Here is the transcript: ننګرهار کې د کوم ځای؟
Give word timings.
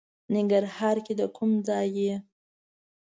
ننګرهار 0.33 0.97
کې 1.05 1.13
د 1.19 1.21
کوم 1.35 1.51
ځای؟ 1.67 2.11